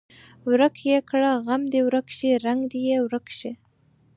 [0.49, 3.51] ورک یې کړه غم دې ورک شي رنګ دې یې ورک شي.